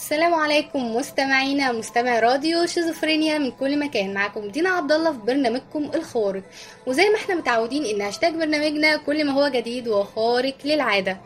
السلام 0.00 0.34
عليكم 0.34 0.96
مستمعينا 0.96 1.72
مستمع 1.72 2.18
راديو 2.20 2.66
شيزوفرينيا 2.66 3.38
من 3.38 3.50
كل 3.50 3.78
مكان. 3.78 4.14
معاكم 4.14 4.48
دينا 4.48 4.68
عبد 4.70 4.92
الله 4.92 5.12
في 5.12 5.18
برنامجكم 5.18 5.90
الخوارق 5.94 6.42
وزي 6.86 7.08
ما 7.10 7.16
إحنا 7.16 7.34
متعودين 7.34 7.84
ان 7.84 8.00
هاشتاج 8.00 8.34
برنامجنا 8.34 8.96
كل 8.96 9.24
ما 9.24 9.32
هو 9.32 9.48
جديد 9.48 9.88
وخارق 9.88 10.54
للعادة. 10.64 11.18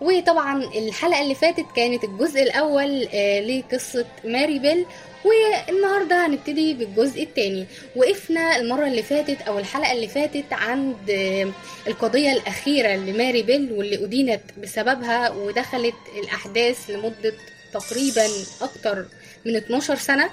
وطبعا 0.00 0.64
الحلقة 0.64 1.22
اللي 1.22 1.34
فاتت 1.34 1.66
كانت 1.76 2.04
الجزء 2.04 2.42
الأول 2.42 3.08
آه، 3.14 3.40
لقصة 3.40 4.06
ماري 4.24 4.58
بيل. 4.58 4.86
والنهاردة 5.24 6.26
هنبتدي 6.26 6.74
بالجزء 6.74 7.22
الثاني 7.22 7.66
وقفنا 7.96 8.56
المرة 8.56 8.86
اللي 8.86 9.02
فاتت 9.02 9.40
أو 9.42 9.58
الحلقة 9.58 9.92
اللي 9.92 10.08
فاتت 10.08 10.52
عند 10.52 11.10
آه، 11.10 11.48
القضية 11.86 12.32
الأخيرة 12.32 12.96
لماري 12.96 13.42
بيل 13.42 13.72
واللي 13.72 14.04
أدينت 14.04 14.40
بسببها 14.62 15.30
ودخلت 15.30 15.94
الأحداث 16.22 16.90
لمدة 16.90 17.34
تقريبا 17.72 18.26
أكتر 18.62 19.06
من 19.46 19.56
12 19.56 19.94
سنة 19.96 20.30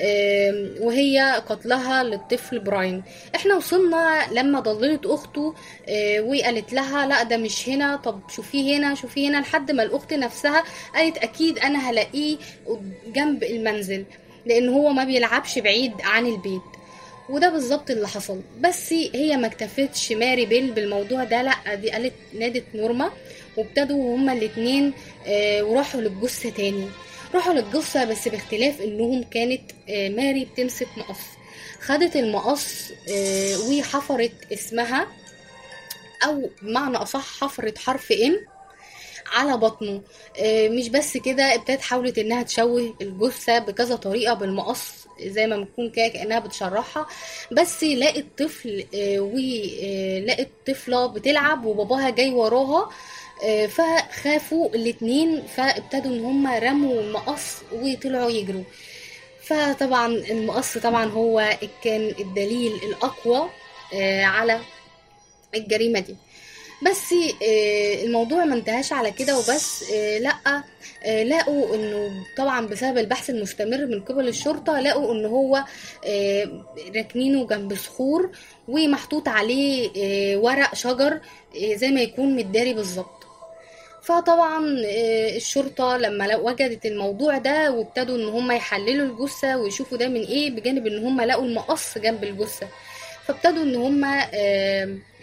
آم، 0.00 0.74
وهي 0.80 1.42
قتلها 1.48 2.02
للطفل 2.02 2.58
براين. 2.58 3.02
إحنا 3.34 3.54
وصلنا 3.56 4.26
لما 4.32 4.60
ضللت 4.60 5.06
أخته 5.06 5.54
آه، 5.88 6.20
وقالت 6.20 6.72
لها 6.72 7.06
لا 7.06 7.22
ده 7.22 7.36
مش 7.36 7.68
هنا. 7.68 7.96
طب 7.96 8.20
شوفيه 8.36 8.76
هنا 8.78 8.94
شوفيه 8.94 9.28
هنا 9.28 9.36
لحد 9.40 9.70
ما 9.72 9.82
الأخت 9.82 10.12
نفسها 10.12 10.64
قالت 10.94 11.18
أكيد 11.18 11.58
أنا 11.58 11.90
هلاقيه 11.90 12.36
جنب 13.14 13.44
المنزل 13.44 14.04
لأن 14.46 14.68
هو 14.68 14.88
ما 14.90 15.04
بيلعبش 15.04 15.58
بعيد 15.58 15.92
عن 16.04 16.26
البيت. 16.26 16.62
وده 17.28 17.48
بالظبط 17.50 17.90
اللي 17.90 18.08
حصل. 18.08 18.40
بس 18.60 18.92
هي 18.92 19.36
ما 19.36 19.46
اكتفتش 19.46 20.12
ماري 20.12 20.46
بيل 20.46 20.70
بالموضوع 20.70 21.24
ده 21.24 21.42
لأ 21.42 21.74
دي 21.74 21.90
قالت 21.90 22.12
نادت 22.38 22.64
نورما. 22.74 23.10
وابتدوا 23.58 24.14
هما 24.16 24.32
الاتنين 24.32 24.92
آه، 25.26 25.62
وراحوا 25.62 26.00
للجثة 26.00 26.50
تاني. 26.50 26.88
راحوا 27.34 27.52
للجثة 27.52 28.04
بس 28.04 28.28
باختلاف 28.28 28.80
إنهم 28.80 29.22
كانت 29.22 29.62
آه، 29.88 30.08
ماري 30.08 30.44
بتمسك 30.44 30.88
مقص. 30.96 31.20
خدت 31.80 32.16
المقص 32.16 32.90
آه، 33.10 33.58
وحفرت 33.58 34.32
اسمها 34.52 35.06
أو 36.24 36.50
بمعنى 36.62 36.96
أصح 36.96 37.40
حفرت 37.40 37.78
حرف 37.78 38.12
ام 38.12 38.46
على 39.32 39.56
بطنه. 39.56 40.02
مش 40.44 40.88
بس 40.88 41.16
كده 41.16 41.54
ابتدت 41.54 41.80
حاولت 41.80 42.18
إنها 42.18 42.42
تشوه 42.42 42.94
الجثة 43.00 43.58
بكذا 43.58 43.96
طريقة 43.96 44.34
بالمقص 44.34 44.82
زي 45.22 45.46
ما 45.46 45.56
بتكون 45.60 45.90
كده 45.90 46.08
كأنها 46.08 46.38
بتشرحها. 46.38 47.06
بس 47.52 47.84
لقت 47.84 48.24
طفل 48.38 48.84
ولقت 49.18 50.48
طفلة 50.66 51.06
بتلعب 51.06 51.64
وباباها 51.64 52.10
جاي 52.10 52.30
وراها 52.30 52.90
فخافوا 53.68 54.68
الاتنين 54.74 55.42
فابتدوا 55.56 56.10
إن 56.12 56.24
هم 56.24 56.46
رموا 56.46 57.00
المقص 57.00 57.56
وطلعوا 57.72 58.30
يجروا. 58.30 58.64
فطبعا 59.48 60.06
المقص 60.06 60.78
طبعا 60.78 61.04
هو 61.06 61.56
كان 61.84 62.14
الدليل 62.20 62.72
الأقوى 62.74 63.48
آه، 63.94 64.24
على 64.24 64.60
الجريمة 65.54 66.00
دي. 66.00 66.16
بس 66.86 67.12
آه، 67.42 68.04
الموضوع 68.04 68.44
ما 68.44 68.54
انتهاش 68.54 68.92
على 68.92 69.10
كده 69.10 69.38
وبس 69.38 69.84
آه، 69.92 70.18
لأ 70.18 70.62
لقوا 71.24 71.74
إنه 71.74 72.10
طبعا 72.36 72.66
بسبب 72.66 72.98
البحث 72.98 73.30
المستمر 73.30 73.86
من 73.86 74.00
قبل 74.00 74.28
الشرطة 74.28 74.80
لقوا 74.80 75.14
إن 75.14 75.24
هو 75.26 75.64
راكنينه 76.96 77.46
جنب 77.46 77.74
صخور 77.74 78.30
ومحطوط 78.68 79.28
عليه 79.28 79.90
ورق 80.36 80.74
شجر 80.74 81.20
زي 81.74 81.88
ما 81.88 82.00
يكون 82.00 82.36
متداري 82.36 82.74
بالظبط. 82.74 83.17
فطبعا 84.08 84.82
آه، 84.86 85.36
الشرطة 85.36 85.96
لما 85.96 86.36
وجدت 86.36 86.86
الموضوع 86.86 87.38
ده 87.38 87.70
وابتدوا 87.70 88.16
إن 88.16 88.24
هم 88.28 88.52
يحللوا 88.52 89.06
الجثة 89.06 89.56
ويشوفوا 89.56 89.98
ده 89.98 90.08
من 90.08 90.20
إيه 90.24 90.50
بجانب 90.50 90.86
إن 90.86 91.04
هم 91.06 91.20
لقوا 91.20 91.44
المقص 91.44 91.98
جنب 91.98 92.24
الجثة. 92.24 92.68
فابتدوا 93.26 93.62
إن 93.62 93.76
هم 93.76 94.04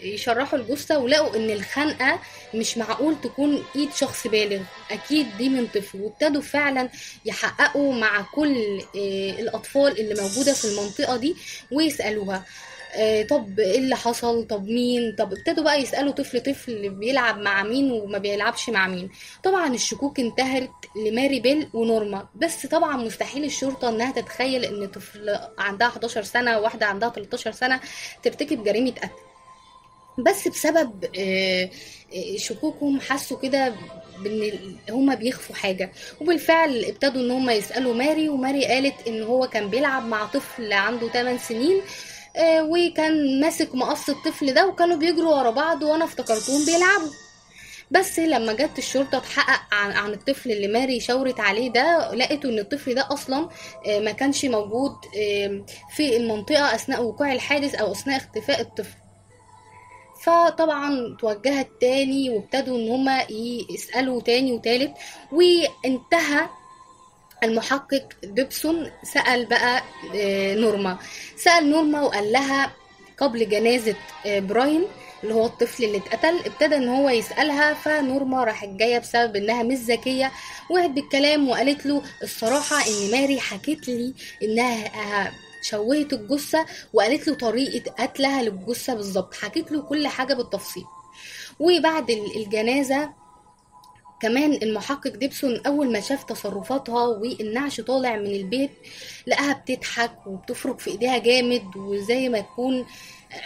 يشرحوا 0.03 0.59
الجثة 0.59 0.97
ولقوا 0.99 1.35
إن 1.35 1.49
الخنقة 1.49 2.19
مش 2.53 2.77
معقول 2.77 3.15
تكون 3.23 3.63
إيد 3.75 3.93
شخص 3.93 4.27
بالغ. 4.27 4.59
أكيد 4.91 5.27
دي 5.37 5.49
من 5.49 5.67
طفل. 5.67 6.01
وابتدوا 6.01 6.41
فعلا 6.41 6.89
يحققوا 7.25 7.93
مع 7.93 8.21
كل 8.35 8.81
آه، 8.95 9.29
الأطفال 9.41 9.99
اللي 9.99 10.21
موجودة 10.21 10.53
في 10.53 10.65
المنطقة 10.65 11.17
دي 11.17 11.35
ويسألوها. 11.71 12.43
طب 13.29 13.59
إيه 13.59 13.77
اللي 13.77 13.95
حصل؟ 13.95 14.47
طب 14.47 14.67
مين؟ 14.67 15.15
طب 15.17 15.31
ابتدوا 15.33 15.63
بقى 15.63 15.81
يسألوا 15.81 16.11
طفل 16.11 16.39
طفل 16.43 16.89
بيلعب 16.89 17.37
مع 17.37 17.63
مين 17.63 17.91
وما 17.91 18.17
بيلعبش 18.17 18.69
مع 18.69 18.87
مين. 18.87 19.09
طبعا 19.43 19.73
الشكوك 19.73 20.19
انتهت 20.19 20.69
لماري 21.07 21.39
بيل 21.39 21.67
ونورما 21.73 22.27
بس 22.35 22.65
طبعا 22.65 22.97
مستحيل 22.97 23.43
الشرطة 23.43 23.89
إنها 23.89 24.11
تتخيل 24.11 24.65
إن 24.65 24.87
طفل 24.87 25.37
عندها 25.57 25.87
11 25.87 26.23
سنة 26.23 26.57
وواحدة 26.59 26.85
عندها 26.85 27.09
13 27.09 27.51
سنة 27.51 27.79
ترتكب 28.23 28.63
جريمة 28.63 28.91
قتل. 28.91 29.09
بس 30.17 30.47
بسبب 30.47 31.05
آه، 31.17 31.69
آه، 32.15 32.37
شكوكهم 32.37 32.99
حسوا 33.01 33.37
كده 33.37 33.73
بإن 34.23 34.51
هما 34.89 35.15
بيخفوا 35.15 35.55
حاجة. 35.55 35.91
وبالفعل 36.21 36.85
ابتدوا 36.85 37.21
إن 37.21 37.31
هما 37.31 37.53
يسألوا 37.53 37.93
ماري 37.93 38.29
وماري 38.29 38.65
قالت 38.65 39.07
إن 39.07 39.23
هو 39.23 39.47
كان 39.47 39.69
بيلعب 39.69 40.05
مع 40.05 40.25
طفل 40.25 40.73
عنده 40.73 41.07
8 41.09 41.37
سنين 41.39 41.81
آه، 41.81 42.14
وكان 42.43 43.39
ماسك 43.41 43.75
مقص 43.75 44.09
الطفل 44.09 44.53
ده 44.53 44.67
وكانوا 44.67 44.97
بيجروا 44.97 45.35
ورا 45.35 45.51
بعض 45.51 45.83
وأنا 45.83 46.05
افتكرتهم 46.05 46.65
بيلعبوا. 46.65 47.11
بس 47.91 48.19
لما 48.19 48.53
جت 48.53 48.77
الشرطة 48.77 49.19
تحقق 49.19 49.73
عن, 49.73 50.13
الطفل 50.13 50.51
اللي 50.51 50.67
ماري 50.67 50.99
شاورت 50.99 51.39
عليه 51.39 51.69
ده 51.71 52.13
لقيتوا 52.13 52.49
إن 52.49 52.59
الطفل 52.59 52.95
ده 52.95 53.07
أصلا 53.11 53.49
آه، 53.87 53.99
ما 53.99 54.11
كانش 54.11 54.45
موجود 54.45 54.91
آه، 55.17 55.61
في 55.95 56.17
المنطقة 56.17 56.75
أثناء 56.75 57.03
وقوع 57.03 57.31
الحادث 57.33 57.75
أو 57.75 57.91
أثناء 57.91 58.17
اختفاء 58.17 58.61
الطفل. 58.61 58.97
فطبعا 60.23 61.15
توجهت 61.19 61.67
تاني 61.81 62.29
وابتدوا 62.29 62.77
إن 62.77 62.89
هما 62.89 63.25
يسألوا 63.73 64.21
تاني 64.21 64.51
وتالت 64.51 64.93
وانتهى 65.31 66.49
المحقق 67.43 68.09
ديبسون 68.23 68.91
سأل 69.13 69.45
بقى 69.45 69.83
آه، 70.15 70.55
نورما. 70.55 70.97
سأل 71.37 71.69
نورما 71.69 72.01
وقال 72.01 72.31
لها 72.31 72.71
قبل 73.17 73.49
جنازة 73.49 73.95
آه، 74.25 74.39
براين 74.39 74.85
اللي 75.23 75.33
هو 75.35 75.45
الطفل 75.45 75.83
اللي 75.83 75.97
اتقتل 75.97 76.39
ابتدى 76.45 76.75
إن 76.75 76.89
هو 76.89 77.09
يسألها 77.09 77.73
فنورما 77.73 78.43
راحت 78.43 78.67
جاية 78.69 78.99
بسبب 78.99 79.35
إنها 79.35 79.63
مش 79.63 79.77
ذكية 79.77 80.31
وقعت 80.69 80.89
بالكلام 80.89 81.49
وقالت 81.49 81.85
له 81.85 82.01
الصراحة 82.23 82.75
إن 82.87 83.11
ماري 83.11 83.39
حكت 83.39 83.87
لي 83.87 84.13
إنها 84.43 84.85
آه، 85.25 85.31
شوهت 85.61 86.13
الجثة 86.13 86.65
وقالت 86.93 87.27
له 87.27 87.33
طريقة 87.35 87.91
قتلها 87.91 88.41
للجثة 88.43 88.93
بالظبط. 88.93 89.33
حكت 89.33 89.71
له 89.71 89.81
كل 89.81 90.07
حاجة 90.07 90.33
بالتفصيل. 90.33 90.83
وبعد 91.59 92.09
ال- 92.09 92.35
الجنازة 92.35 93.09
كمان 94.21 94.53
المحقق 94.53 95.07
ديبسون 95.15 95.61
أول 95.67 95.91
ما 95.91 95.99
شاف 95.99 96.23
تصرفاتها 96.23 97.07
والنعش 97.07 97.81
طالع 97.81 98.15
من 98.15 98.31
البيت 98.35 98.71
لقاها 99.27 99.53
بتضحك 99.53 100.27
وبتفرك 100.27 100.79
في 100.79 100.89
إيديها 100.91 101.17
جامد 101.17 101.75
وزي 101.75 102.29
ما 102.29 102.37
يكون 102.37 102.85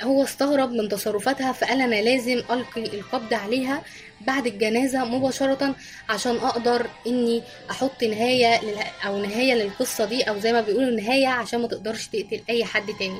هو 0.03 0.23
استغرب 0.23 0.71
من 0.71 0.89
تصرفاتها 0.89 1.51
فقال 1.51 1.81
أنا 1.81 2.01
لازم 2.01 2.37
ألقي 2.51 2.83
القبض 2.83 3.33
عليها 3.33 3.83
بعد 4.21 4.47
الجنازة 4.47 5.05
مباشرة 5.05 5.75
عشان 6.09 6.35
أقدر 6.35 6.87
إني 7.07 7.43
أحط 7.71 8.03
نهاية. 8.03 8.59
أو 9.05 9.19
نهاية 9.25 9.53
للقصة 9.53 10.05
دي 10.05 10.23
أو 10.23 10.39
زي 10.39 10.53
ما 10.53 10.61
بيقولوا 10.61 11.01
نهاية 11.01 11.27
عشان 11.27 11.61
ما 11.61 11.67
تقدرش 11.67 12.07
تقتل 12.07 12.41
أي 12.49 12.65
حد 12.65 12.85
تاني 12.99 13.19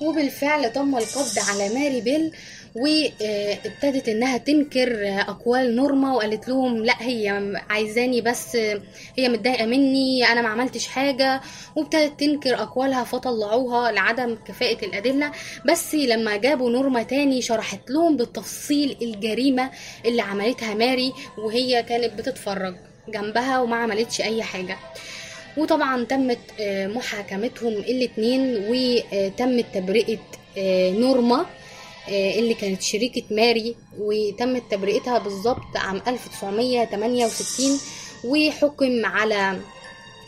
وبالفعل 0.00 0.72
تم 0.72 0.96
القبض 0.96 1.38
على 1.48 1.74
ماري 1.74 2.00
بيل 2.00 2.32
وابتدت 2.74 4.08
إنها 4.08 4.38
تنكر 4.38 5.20
أقوال 5.20 5.76
نورما 5.76 6.14
وقالت 6.14 6.48
لهم 6.48 6.84
لا 6.84 6.94
هي 7.02 7.52
عايزاني 7.70 8.20
بس 8.20 8.56
هي 9.18 9.28
متضايقة 9.28 9.66
مني 9.66 10.24
أنا 10.32 10.42
ما 10.42 10.48
عملتش 10.48 10.86
حاجة. 10.86 11.40
وابتدت 11.76 12.20
تنكر 12.20 12.54
أقوالها 12.54 13.04
فطلعوها 13.04 13.92
لعدم 13.92 14.36
كفاءة 14.46 14.84
الأدلة. 14.84 15.32
بس 15.66 15.94
لما 15.94 16.36
جابوا 16.36 16.70
نورما 16.70 17.02
تاني 17.02 17.42
شرحت 17.42 17.90
لهم 17.90 18.16
بالتفصيل 18.16 18.96
الجريمة 19.02 19.70
اللي 20.04 20.22
عملتها 20.22 20.74
ماري 20.74 21.12
وهي 21.38 21.82
كانت 21.82 22.12
بتتفرج 22.18 22.74
جنبها 23.08 23.60
وما 23.60 23.76
عملتش 23.76 24.20
أي 24.20 24.42
حاجة. 24.42 24.78
وطبعا 25.58 26.04
تمت 26.04 26.38
آه، 26.60 26.86
محاكمتهم 26.86 27.72
الاتنين 27.72 28.64
وتمت 28.68 29.64
تبرئة 29.74 30.18
آه، 30.58 30.90
نورما 30.90 31.46
آه، 32.08 32.38
اللي 32.38 32.54
كانت 32.54 32.82
شريكة 32.82 33.22
ماري 33.30 33.76
وتمت 33.98 34.62
تبرئتها 34.70 35.18
بالظبط 35.18 35.76
عام 35.76 36.00
1968 36.08 37.80
وحكم 38.24 39.06
على 39.06 39.58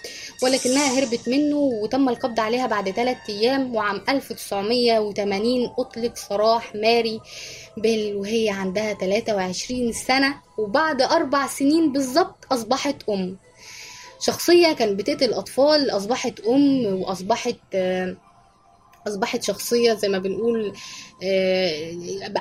ولكنها 0.42 0.98
هربت 0.98 1.28
منه 1.28 1.56
وتم 1.56 2.08
القبض 2.08 2.40
عليها 2.40 2.66
بعد 2.66 2.90
ثلاثة 2.90 3.20
أيام 3.28 3.74
وعام 3.74 4.00
1980 4.08 5.70
أطلق 5.78 6.16
سراح 6.16 6.74
ماري 6.74 7.20
بيل 7.76 8.16
وهي 8.16 8.50
عندها 8.50 8.94
23 8.94 9.92
سنة 9.92 10.34
وبعد 10.58 11.02
أربع 11.02 11.46
سنين 11.46 11.92
بالظبط 11.92 12.46
أصبحت 12.52 12.96
أم. 13.08 13.36
شخصية 14.20 14.72
كانت 14.72 14.98
بتقتل 14.98 15.32
أطفال 15.34 15.90
أصبحت 15.90 16.40
أم 16.40 16.86
وأصبحت 16.86 17.56
آه، 17.74 18.16
أصبحت 19.08 19.42
شخصية 19.42 19.94
زي 19.94 20.08
ما 20.08 20.18
بنقول 20.18 20.72
آه، 21.22 21.92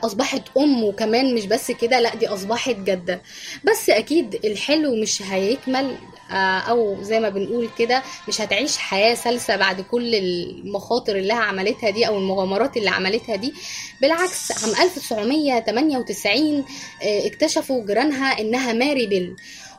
أصبحت 0.03 0.41
أم 0.57 0.83
وكمان 0.83 1.35
مش 1.35 1.45
بس 1.45 1.71
كده 1.71 1.99
لأ 1.99 2.15
دي 2.15 2.27
أصبحت 2.27 2.75
جدة. 2.75 3.21
بس 3.63 3.89
أكيد 3.89 4.45
الحلو 4.45 4.95
مش 5.01 5.21
هيكمل 5.21 5.95
آه، 6.31 6.33
أو 6.59 6.97
زي 7.01 7.19
ما 7.19 7.29
بنقول 7.29 7.69
كده 7.79 8.03
مش 8.27 8.41
هتعيش 8.41 8.77
حياة 8.77 9.15
سلسة 9.15 9.55
بعد 9.55 9.81
كل 9.81 10.15
المخاطر 10.15 11.15
اللي 11.15 11.33
عملتها 11.33 11.89
دي 11.89 12.07
أو 12.07 12.17
المغامرات 12.17 12.77
اللي 12.77 12.89
عملتها 12.89 13.35
دي. 13.35 13.53
بالعكس 14.01 14.51
عام 14.63 14.71
1998 14.87 16.65
آه، 17.03 17.27
اكتشفوا 17.27 17.85
جيرانها 17.85 18.39
إنها 18.39 18.73
ماري 18.73 19.05
بيل 19.07 19.35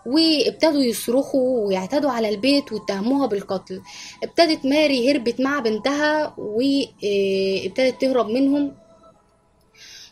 وابتدوا 0.07 0.83
يصرخوا 0.83 1.67
ويعتدوا 1.67 2.11
على 2.11 2.29
البيت 2.29 2.73
واتهموها 2.73 3.27
بالقتل. 3.27 3.81
ابتدت 4.25 4.67
ماري 4.67 5.13
هربت 5.13 5.41
مع 5.41 5.59
بنتها 5.59 6.35
وابتدت 6.39 8.01
تهرب 8.01 8.29
منهم 8.29 8.73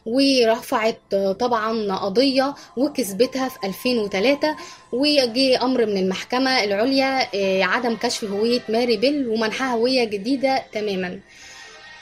ورفعت 0.06 1.00
طبعا 1.40 1.96
قضية 1.96 2.54
وكسبتها 2.76 3.48
في 3.48 3.58
2003 3.66 4.56
وجي 4.92 5.56
أمر 5.56 5.86
من 5.86 5.96
المحكمة 5.96 6.64
العليا 6.64 7.28
آه، 7.34 7.62
عدم 7.64 7.96
كشف 7.96 8.24
هوية 8.24 8.60
ماري 8.68 8.96
بيل 8.96 9.28
ومنحها 9.28 9.74
هوية 9.74 10.04
جديدة 10.04 10.62
تماما. 10.72 11.20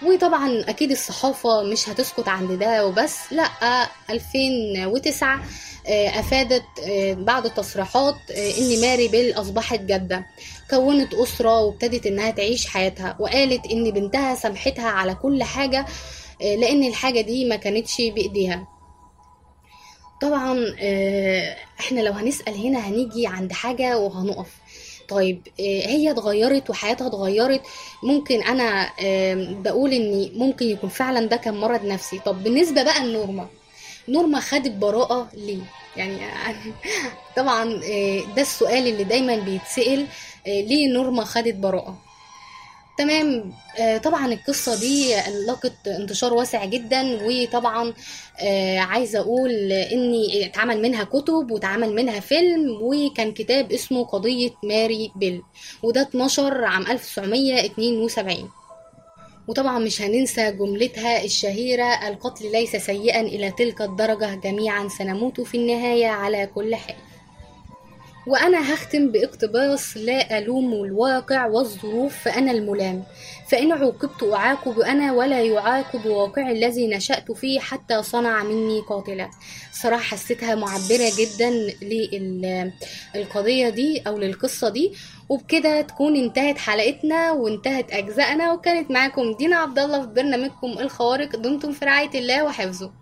وطبعا 0.07 0.65
أكيد 0.69 0.91
الصحافة 0.91 1.63
مش 1.63 1.89
هتسكت 1.89 2.29
عند 2.29 2.53
ده 2.53 2.87
وبس. 2.87 3.19
لأ 3.33 3.49
2009 4.11 5.43
آه، 5.89 6.09
أفادت 6.21 6.65
آه، 6.85 7.13
بعض 7.15 7.47
التصريحات 7.47 8.15
آه، 8.31 8.51
إن 8.59 8.81
ماري 8.81 9.09
بيل 9.09 9.33
أصبحت 9.33 9.81
جدة 9.81 10.27
كونت 10.71 11.15
أسرة 11.15 11.61
وابتدت 11.61 12.07
إنها 12.07 12.31
تعيش 12.31 12.67
حياتها 12.67 13.17
وقالت 13.21 13.67
إن 13.67 13.91
بنتها 13.91 14.35
سامحتها 14.35 14.89
على 14.89 15.15
كل 15.15 15.43
حاجة 15.43 15.87
لأن 16.41 16.85
الحاجة 16.85 17.21
دي 17.21 17.45
ما 17.45 17.57
كانتش 17.57 17.97
بإيديها. 18.01 18.69
طبعا 20.23 20.75
إحنا 21.81 22.01
لو 22.01 22.13
هنسأل 22.13 22.55
هنا 22.67 22.89
هنيجي 22.89 23.27
عند 23.27 23.53
حاجة 23.53 23.99
وهنقف. 23.99 24.49
طيب 25.09 25.49
هي 25.59 26.11
اتغيرت 26.11 26.71
وحياتها 26.71 27.07
اتغيرت. 27.07 27.63
ممكن 28.03 28.43
أنا 28.43 28.91
بقول 29.63 29.93
إن 29.93 30.33
ممكن 30.35 30.67
يكون 30.67 30.91
فعلا 30.91 31.27
ده 31.27 31.37
كان 31.37 31.55
مرض 31.61 31.85
نفسي. 31.85 32.19
طب 32.19 32.43
بالنسبة 32.45 32.83
بقى 32.83 33.07
لنورما 33.07 33.49
نورما 34.09 34.41
خدت 34.41 34.71
براءة 34.71 35.29
ليه؟ 35.35 35.63
يعني 35.97 36.19
طبعا 37.37 37.81
آه، 37.85 38.21
ده 38.37 38.43
السؤال 38.43 38.89
اللي 38.89 39.05
دايما 39.05 39.37
بيتسأل 39.37 40.07
آه، 40.47 40.61
ليه 40.61 40.93
نورما 40.93 41.25
خدت 41.25 41.55
براءة؟ 41.55 41.99
تمام 42.99 43.53
آه، 43.79 43.99
طبعا 43.99 44.33
القصة 44.33 44.81
دي 44.81 45.15
لقت 45.49 45.89
انتشار 45.89 46.35
واسع 46.35 46.65
جدا 46.65 47.19
وطبعا 47.23 47.95
عايزة 48.79 49.19
أقول 49.19 49.73
إني 49.73 50.47
اتعمل 50.47 50.83
منها 50.83 51.05
كتب 51.05 51.51
واتعمل 51.51 51.95
منها 51.95 52.21
فيلم 52.21 52.79
وكان 52.83 53.33
كتاب 53.33 53.73
اسمه 53.73 54.05
قضية 54.05 54.51
ماري 54.65 55.13
بيل 55.17 55.43
وده 55.83 56.01
اتنشر 56.01 56.65
عام 56.65 56.87
1972 56.87 58.51
وطبعا 59.49 59.79
مش 59.79 60.03
هننسى 60.03 60.53
جملتها 60.53 61.25
الشهيرة 61.25 62.09
القتل 62.09 62.53
ليس 62.53 62.77
سيئا 62.77 63.21
إلى 63.21 63.51
تلك 63.51 63.83
الدرجة 63.83 64.35
جميعا 64.35 64.89
سنموت 64.89 65.41
في 65.41 65.57
النهاية 65.57 66.07
على 66.07 66.47
كل 66.47 66.75
حال. 66.75 66.97
وأنا 68.27 68.75
هختم 68.75 69.09
باقتباس 69.13 69.97
لا 69.97 70.39
ألوم 70.39 70.73
الواقع 70.73 71.47
والظروف 71.47 72.19
فأنا 72.25 72.51
الملام. 72.51 73.05
فإن 73.49 73.73
عوقبت 73.73 74.23
أعاقب 74.33 74.81
أنا 74.81 75.13
ولا 75.13 75.41
يعاقب 75.41 76.07
واقعي 76.07 76.53
الذي 76.53 76.87
نشأت 76.89 77.33
فيه 77.33 77.61
حتى 77.61 78.03
صنع 78.03 78.43
مني 78.43 78.81
قاتلا. 78.81 79.31
صراحة 79.73 80.03
حسيتها 80.03 80.55
معبرة 80.55 81.11
جدا 81.19 81.51
للقضية 83.15 83.69
دي 83.69 84.03
أو 84.07 84.19
للقصة 84.19 84.69
دي. 84.69 84.93
وبكده 85.29 85.81
تكون 85.81 86.17
انتهت 86.17 86.59
حلقتنا 86.59 87.33
وانتهت 87.33 87.93
أجزائنا 87.93 88.53
وكانت 88.53 88.91
معاكم 88.91 89.33
دينا 89.33 89.57
عبد 89.57 89.79
الله 89.79 90.01
في 90.01 90.07
برنامجكم 90.07 90.79
الخوارق. 90.79 91.37
دمتم 91.37 91.73
في 91.73 91.85
رعاية 91.85 92.19
الله 92.19 92.45
وحفظه. 92.45 93.02